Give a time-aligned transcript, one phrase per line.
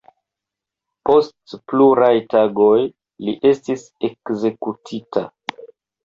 [1.09, 2.77] Post pluraj tagoj
[3.27, 5.25] li estis ekzekutita.